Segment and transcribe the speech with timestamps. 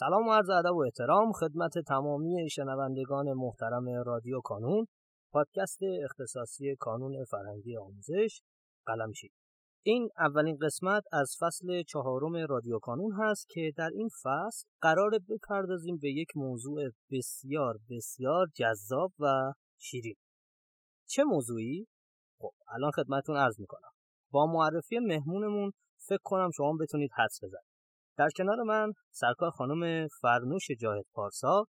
[0.00, 4.86] سلام و عرض ادب و احترام خدمت تمامی شنوندگان محترم رادیو کانون
[5.32, 8.40] پادکست اختصاصی کانون فرهنگی آموزش
[8.86, 9.30] قلمچی.
[9.82, 15.98] این اولین قسمت از فصل چهارم رادیو کانون هست که در این فصل قرار بپردازیم
[16.02, 20.16] به یک موضوع بسیار بسیار جذاب و شیرین.
[21.08, 21.86] چه موضوعی؟
[22.38, 23.90] خب الان خدمتون عرض می‌کنم.
[24.30, 25.72] با معرفی مهمونمون
[26.08, 27.67] فکر کنم شما بتونید حدس بزنید.
[28.18, 31.64] در کنار من سرکار خانم فرنوش جاهد پارسا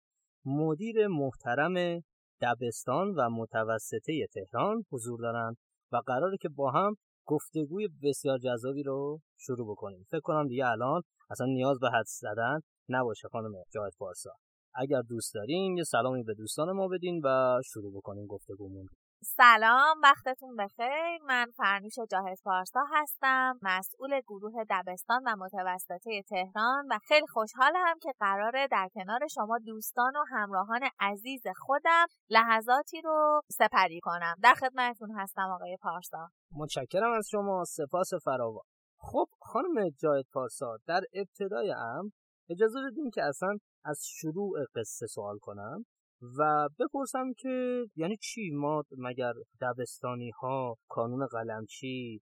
[0.45, 2.01] مدیر محترم
[2.41, 5.55] دبستان و متوسطه تهران حضور دارن
[5.91, 10.05] و قراره که با هم گفتگوی بسیار جذابی رو شروع بکنیم.
[10.11, 14.31] فکر کنم دیگه الان اصلا نیاز به حدس زدن نباشه خانم جاهد پارسا.
[14.75, 18.87] اگر دوست دارین یه سلامی به دوستان ما بدین و شروع بکنیم گفتگومون.
[19.23, 21.23] سلام وقتتون بخیر.
[21.27, 28.13] من فرنوش جاهد پارسا هستم مسئول گروه دبستان و متوسطه تهران و خیلی خوشحالم که
[28.19, 34.35] قراره در کنار شما دوستان و همراهان عزیز خودم لحظاتی رو سپری کنم.
[34.43, 36.29] در خدمتتون هستم آقای پارسا.
[36.51, 38.65] متشکرم از شما سپاس فراوان.
[38.99, 42.11] خب خانم جاهد پارسا در ابتدای ام
[42.49, 45.85] اجازه بدیم که اصلا از شروع قصه سوال کنم؟
[46.21, 52.21] و بپرسم که یعنی چی؟ ما مگر دبستانی ها کانون قلمچی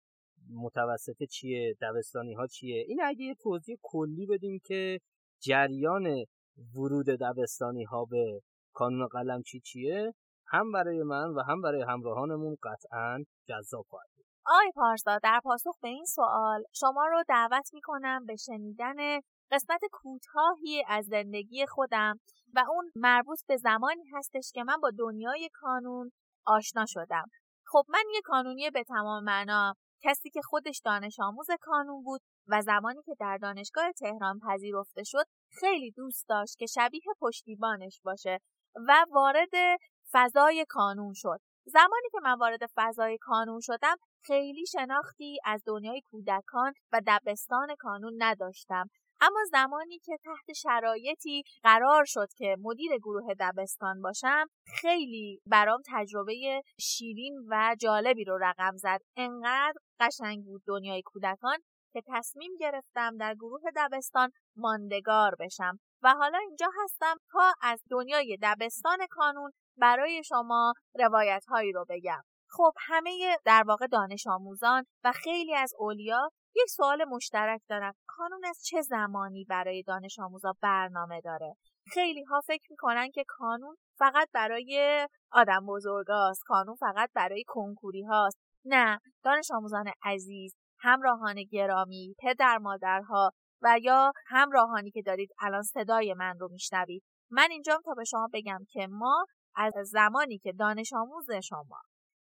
[0.54, 5.00] متوسطه چیه؟ دبستانی ها چیه؟ این اگه یه توضیح کلی بدیم که
[5.42, 6.26] جریان
[6.76, 8.42] ورود دبستانی ها به
[8.74, 10.14] کانون قلمچی چیه
[10.48, 14.10] هم برای من و هم برای همراهانمون قطعا جذاب خواهد
[14.48, 18.96] آقای پارسا در پاسخ به این سوال شما رو دعوت می‌کنم به شنیدن
[19.56, 22.20] قسمت کوتاهی از زندگی خودم
[22.54, 26.12] و اون مربوط به زمانی هستش که من با دنیای کانون
[26.46, 27.26] آشنا شدم.
[27.66, 32.62] خب من یه کانونی به تمام معنا کسی که خودش دانش آموز کانون بود و
[32.62, 35.26] زمانی که در دانشگاه تهران پذیرفته شد
[35.60, 38.40] خیلی دوست داشت که شبیه پشتیبانش باشه
[38.88, 39.80] و وارد
[40.12, 41.40] فضای کانون شد.
[41.66, 48.14] زمانی که من وارد فضای کانون شدم خیلی شناختی از دنیای کودکان و دبستان کانون
[48.18, 48.90] نداشتم.
[49.22, 54.46] اما زمانی که تحت شرایطی قرار شد که مدیر گروه دبستان باشم
[54.82, 59.00] خیلی برام تجربه شیرین و جالبی رو رقم زد.
[59.18, 61.58] انقدر قشنگ بود دنیای کودکان
[61.94, 65.80] که تصمیم گرفتم در گروه دبستان ماندگار بشم.
[66.04, 72.22] و حالا اینجا هستم تا از دنیای دبستان کانون برای شما روایت هایی رو بگم.
[72.50, 77.94] خب همه در واقع دانش آموزان و خیلی از اولیا یک سوال مشترک دارم.
[78.08, 81.56] کانون از چه زمانی برای دانش آموزا برنامه داره؟
[81.94, 88.38] خیلی ها فکر می‌کنن که کانون فقط برای آدم بزرگاست کانون فقط برای کنکوری هاست
[88.66, 96.14] نه دانش آموزان عزیز همراهان گرامی پدر مادرها و یا همراهانی که دارید الان صدای
[96.14, 97.04] من رو میشنوید.
[97.32, 101.82] من اینجام تا به شما بگم که ما از زمانی که دانش آموز شما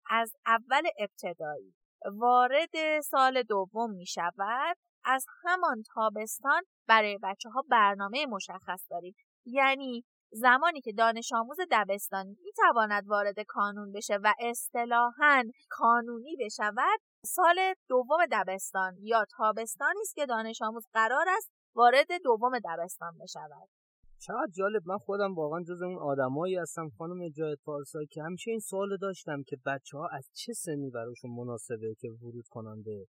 [0.10, 1.76] از اول ابتدایی
[2.06, 9.16] وارد سال دوم می شود از همان تابستان برای بچه ها برنامه مشخص داریم.
[9.46, 17.00] یعنی زمانی که دانش آموز دبستانی می تواند وارد کانون بشه و اصطلاحا کانونی بشود
[17.26, 23.70] سال دوم دبستان یا تابستانی است که دانش آموز قرار است وارد دوم دبستان بشود.
[24.22, 24.82] چقدر جالب.
[24.86, 29.44] من خودم واقعا جز اون آدمایی هستم خانم جاید پارسا که همیشه این سوال داشتم
[29.48, 33.06] که بچه ها از چه سنی براشون مناسبه که ورود کنن به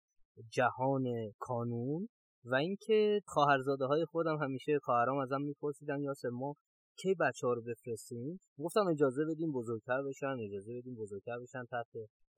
[0.51, 1.05] جهان
[1.39, 2.09] کانون
[2.45, 6.55] و اینکه خواهرزاده های خودم همیشه خواهرام ازم میپرسیدن یاسر ما
[6.97, 11.87] کی بچه ها رو بفرستیم؟ گفتم اجازه بدیم بزرگتر بشن اجازه بدیم بزرگتر بشن تحت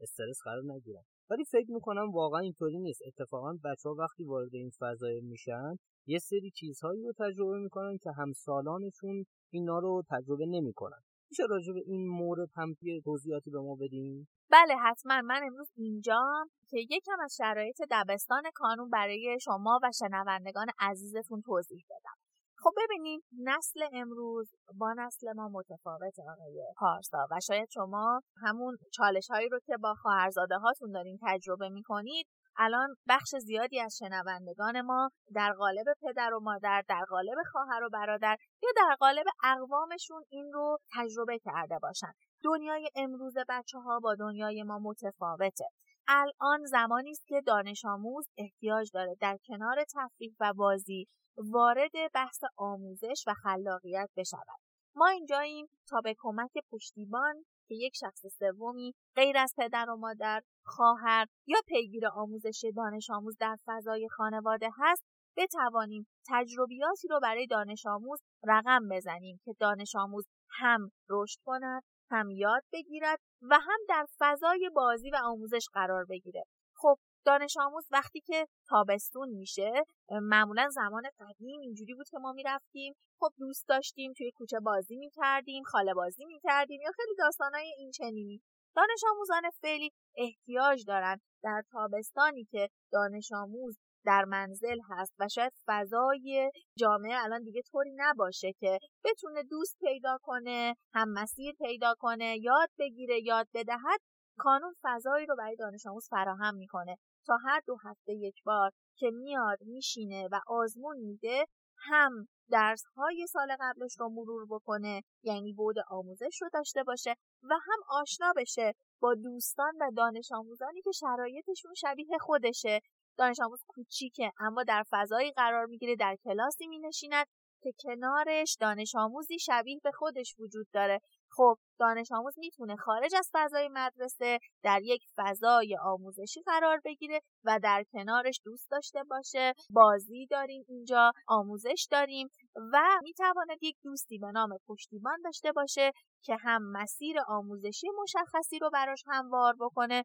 [0.00, 1.02] استرس قرار نگیرن.
[1.30, 3.00] ولی فکر می‌کنم واقعا اینطوری نیست.
[3.06, 5.76] اتفاقا بچه ها وقتی وارد این فضای میشن
[6.06, 11.02] یه سری چیزهایی رو تجربه می‌کنن که همسالانشون اینا رو تجربه نمی‌کنن.
[11.30, 12.74] میشه راجع به این مورد هم
[13.04, 15.22] توضیحاتی به ما بدیم بله حتما.
[15.22, 16.22] من امروز اینجا
[16.68, 22.16] که یکم از شرایط دبستان کانون برای شما و شنوندگان عزیزتون توضیح بدم.
[22.58, 29.30] خب ببینید نسل امروز با نسل ما متفاوت آقای پارسا و شاید شما همون چالش
[29.30, 32.26] هایی رو که با خواهرزاده هاتون دارین تجربه می‌کنید
[32.56, 37.88] الان بخش زیادی از شنوندگان ما در قالب پدر و مادر در قالب خواهر و
[37.90, 42.12] برادر یا در قالب اقوامشون این رو تجربه کرده باشن.
[42.44, 45.64] دنیای امروز بچه ها با دنیای ما متفاوته.
[46.08, 51.06] الان زمانی است که دانش آموز احتیاج داره در کنار تفریح و بازی
[51.36, 54.60] وارد بحث آموزش و خلاقیت بشود.
[54.94, 60.42] ما اینجاییم تا به کمک پشتیبان که یک شخص سومی غیر از پدر و مادر
[60.64, 65.02] خواهر یا پیگیر آموزش دانش آموز در فضای خانواده هست
[65.36, 72.30] بتوانیم تجربیاتی رو برای دانش آموز رقم بزنیم که دانش آموز هم رشد کند هم
[72.30, 76.44] یاد بگیرد و هم در فضای بازی و آموزش قرار بگیره.
[76.76, 79.72] خب دانش آموز وقتی که تابستون میشه
[80.10, 85.64] معمولا زمان قدیم اینجوری بود که ما می‌رفتیم خب دوست داشتیم توی کوچه بازی می‌کردیم
[85.64, 88.42] خاله بازی می‌کردیم یا خیلی داستانای این چنینی.
[88.76, 95.52] دانش آموزان فعلی احتیاج دارن در تابستانی که دانش آموز در منزل هست و شاید
[95.66, 102.38] فضای جامعه الان دیگه طوری نباشه که بتونه دوست پیدا کنه هم مسیر پیدا کنه
[102.40, 104.00] یاد بگیره یاد بدهد
[104.38, 106.96] کانون فضایی رو برای دانش آموز فراهم می‌کنه.
[107.26, 111.46] تا هر دو هفته یک بار که میاد میشینه و آزمون میده
[111.78, 117.54] هم درس های سال قبلش رو مرور بکنه یعنی بود آموزش رو داشته باشه و
[117.54, 122.80] هم آشنا بشه با دوستان و دانش آموزانی که شرایطشون شبیه خودشه.
[123.18, 127.26] دانش آموز کوچیکه اما در فضایی قرار می‌گیره در کلاسی می نشیند
[127.62, 131.00] که کنارش دانش آموزی شبیه به خودش وجود داره.
[131.36, 137.60] خب دانش آموز می‌تونه خارج از فضای مدرسه در یک فضای آموزشی قرار بگیره و
[137.62, 139.54] در کنارش دوست داشته باشه.
[139.70, 142.28] بازی داریم اینجا آموزش داریم
[142.72, 145.92] و می‌تواند یک دوستی به نام پشتیبان داشته باشه
[146.24, 150.04] که هم مسیر آموزشی مشخصی رو براش هموار بکنه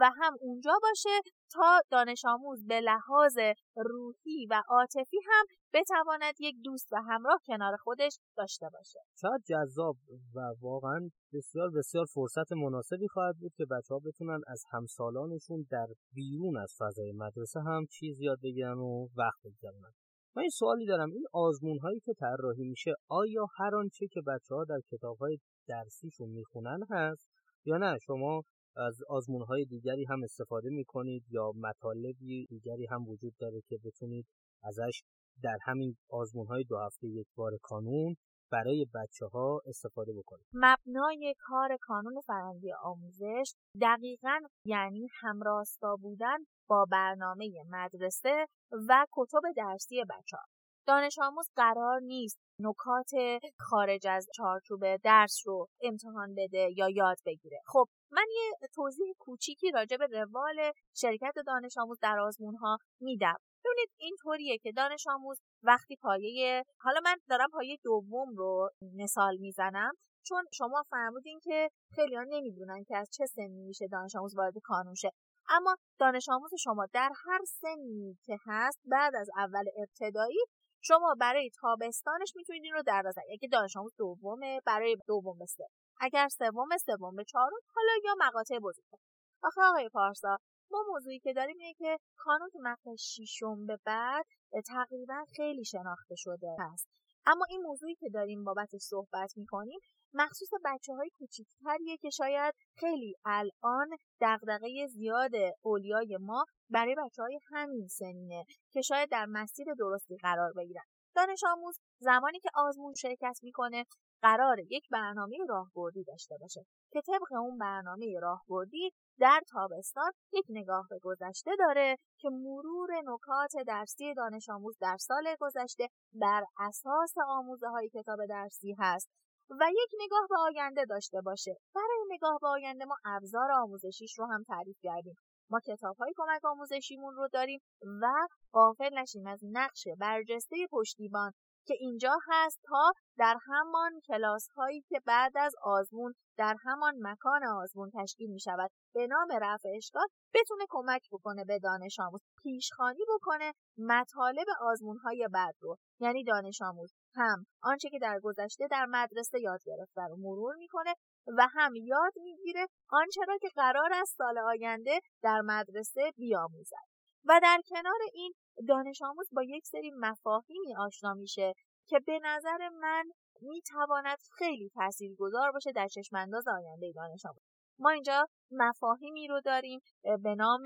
[0.00, 3.38] و هم اونجا باشه تا دانش آموز به لحاظ
[3.76, 8.98] روحی و عاطفی هم بتواند یک دوست و همراه کنار خودش داشته باشه.
[9.20, 9.96] شاید جذاب
[10.34, 15.86] و واقعا بسیار بسیار فرصت مناسبی خواهد بود که بچه ها بتونن از همسالانشون در
[16.12, 19.92] بیرون از فضای مدرسه هم چیز یاد بگیرن و وقت بگذرونن
[20.36, 21.10] من این سوالی دارم.
[21.10, 25.38] این آزمون هایی که طراحی میشه آیا هر آنچه که بچه ها در کتاب های
[25.68, 27.30] درسیشون می‌خونن هست
[27.64, 28.42] یا نه؟ شما
[28.78, 33.78] از آزمون های دیگری هم استفاده می کنید یا مطالبی دیگری هم وجود داره که
[33.84, 34.26] بتونید
[34.64, 35.02] ازش
[35.42, 38.16] در همین آزمون های دو هفته یک بار کانون
[38.50, 46.36] برای بچه ها استفاده بکنید مبنای کار کانون فرنگی آموزش دقیقا یعنی همراستا بودن
[46.68, 48.46] با برنامه مدرسه
[48.88, 50.57] و کتب درسی بچه ها.
[50.88, 53.10] دانش آموز قرار نیست نکات
[53.58, 57.60] خارج از چارچوب درس رو امتحان بده یا یاد بگیره.
[57.66, 63.36] خب من یه توضیح کوچیکی راجع به روال شرکت دانش آموز در آزمون ها میدم.
[63.64, 69.36] ببینید این طوریه که دانش آموز وقتی پایه حالا من دارم پایه دوم رو مثال
[69.36, 69.92] می‌زنم
[70.26, 74.54] چون شما فرمودین که خیلی ها نمی‌دونن که از چه سنی میشه دانش آموز وارد
[74.64, 75.10] کانون شه.
[75.50, 80.38] اما دانش آموز شما در هر سنی که هست بعد از اول ابتدایی
[80.80, 85.64] شما برای تابستانش می‌تونید این رو در نظر اگه دانش آموز دومه برای دوم بسته
[86.00, 88.98] اگر سوم سوم به چهارم حالا یا مقاطع بزرگتر
[89.42, 90.36] آخه آقای پارسا
[90.70, 94.26] ما موضوعی که داریم اینه که کانون تو مقطع ششم به بعد
[94.66, 99.78] تقریبا خیلی شناخته شده هست اما این موضوعی که داریم بابتش صحبت می‌کنیم
[100.14, 103.88] مخصوص بچه های کوچیکتریه که شاید خیلی الان
[104.20, 105.30] دغدغه زیاد
[105.64, 110.82] اولیای ما برای بچه های همین سنینه که شاید در مسیر درستی قرار بگیرن.
[111.16, 113.84] دانش آموز زمانی که آزمون شرکت می‌کنه
[114.22, 120.86] قرار یک برنامه راهبردی داشته باشه که طبق اون برنامه راهبردی در تابستان یک نگاه
[120.90, 127.68] به گذشته داره که مرور نکات درسی دانش آموز در سال گذشته بر اساس آموزه
[127.68, 129.08] های کتاب درسی هست
[129.50, 131.56] و یک نگاه به آینده داشته باشه.
[131.74, 135.14] برای نگاه به آینده ما ابزار آموزشیش رو هم تعریف کردیم.
[135.50, 137.60] ما کتاب های کمک آموزشیمون رو داریم
[138.02, 138.12] و
[138.52, 141.32] غافل نشیم از نقش برجسته پشتیبان
[141.68, 147.44] که اینجا هست تا در همان کلاس هایی که بعد از آزمون در همان مکان
[147.44, 152.20] آزمون تشکیل می شود به نام رفع اشکال بتونه کمک بکنه به دانش آموز.
[152.42, 155.76] پیشخانی بکنه مطالب آزمون های بعد رو.
[156.00, 160.94] یعنی دانش آموز هم آنچه که در گذشته در مدرسه یاد گرفته رو مرور می‌کنه
[161.38, 166.97] و هم یاد می‌گیره آنچه را که قرار است سال آینده در مدرسه بیاموزد.
[167.28, 168.34] و در کنار این
[168.68, 171.52] دانش آموز با یک سری مفاهیمی آشنا میشه
[171.88, 173.04] که به نظر من
[173.40, 177.42] می‌تواند خیلی تاثیرگذار باشه در چشمانداز آینده دانش آموز.
[177.78, 179.80] ما اینجا مفاهیمی رو داریم
[180.22, 180.64] به نام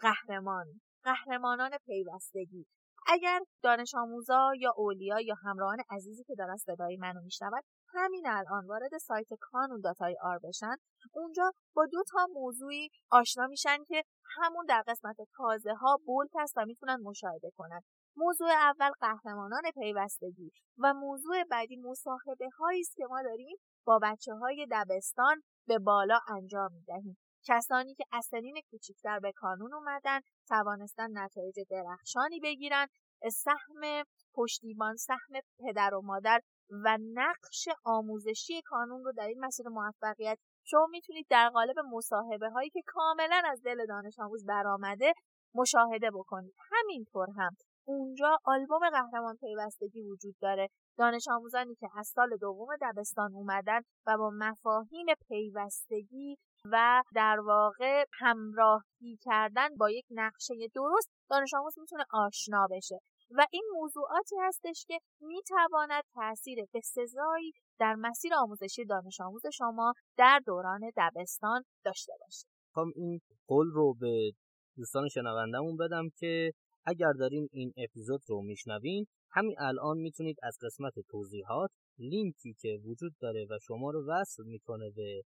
[0.00, 0.66] قهرمان
[1.04, 2.66] قهرمانان پیوستگی.
[3.06, 8.66] اگر دانش آموزا یا اولیا یا همراهان عزیزی که دارن صدای منو میشنود همین الان
[8.66, 10.76] وارد سایت کانون داتای آر بشن
[11.12, 14.04] اونجا با دو تا موضوعی آشنا میشن که
[14.36, 17.80] همون در قسمت تازه ها بولت هست و می‌تونن مشاهده کنن.
[18.16, 23.56] موضوع اول قهرمانان پیوستگی و موضوع بعدی مصاحبه هایی است که ما داریم
[23.86, 27.18] با بچه های دبستان به بالا انجام می‌دهیم.
[27.46, 32.86] کسانی که از سنین کوچکتر به کانون اومدن توانستن نتایج درخشانی بگیرن.
[33.32, 40.38] سهم پشتیبان سهم پدر و مادر و نقش آموزشی کانون رو در این مسیر موفقیت.
[40.64, 45.12] شما می‌تونید در قالب مصاحبه هایی که کاملا از دل دانش آموز برآمده
[45.54, 46.54] مشاهده بکنید.
[46.72, 50.68] همینطور هم اونجا آلبوم قهرمان پیوستگی وجود داره.
[50.98, 56.36] دانش آموزانی که از سال دوم دبستان اومدن و با مفاهیم پیوستگی
[56.72, 62.98] و در واقع همراهی کردن با یک نقشه درست دانش آموز می‌تونه آشنا بشه
[63.30, 70.40] و این موضوعاتی هستش که می‌تواند تاثیر بسزایی در مسیر آموزشی دانش آموز شما در
[70.46, 72.46] دوران دبستان داشته باشه.
[72.74, 74.32] خب این قول رو به
[74.76, 76.52] دوستان شنوندمون بدم که
[76.86, 83.12] اگر دارین این اپیزود رو میشنوین همین الان می‌تونید از قسمت توضیحات لینکی که وجود
[83.20, 85.22] داره و شما رو وصل می‌کنه به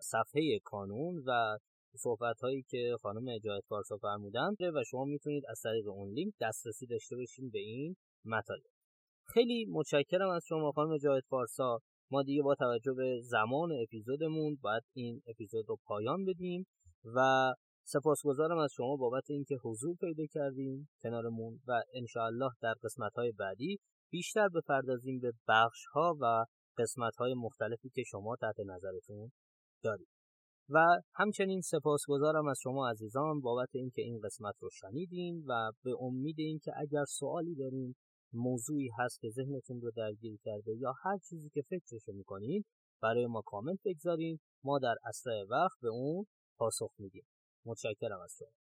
[0.00, 1.58] صفحه کانون و
[1.96, 6.86] صحبت هایی که خانم جاید فارسا فرمودن و شما می‌تونید از طریق اون لینک دسترسی
[6.86, 8.62] داشته باشین به این مطالب.
[9.26, 14.82] خیلی متشکرم از شما خانم جاید فارسا ما دیگه با توجه به زمان اپیزودمون باید
[14.92, 16.66] این اپیزود رو پایان بدیم
[17.04, 17.52] و
[17.84, 23.78] سپاسگزارم از شما بابت اینکه حضور پیدا کردیم کنارمون و انشاءالله در قسمت های بعدی
[24.10, 26.44] بیشتر بپردازیم به بخش ها و
[26.78, 29.30] قسمت های مختلفی که شما تحت نظرتون
[29.82, 30.08] دارید.
[30.68, 36.36] و همچنین سپاسگزارم از شما عزیزان بابت اینکه این قسمت رو شنیدین و به امید
[36.38, 37.94] اینکه اگر سوالی دارین
[38.32, 42.64] موضوعی هست که ذهنتون رو درگیر کرده یا هر چیزی که فکرشو می‌کنین
[43.02, 44.38] برای ما کامنت بگذارین.
[44.64, 46.24] ما در اسرع وقت به اون
[46.58, 47.26] پاسخ میدیم.
[47.66, 48.65] متشکرم از شما.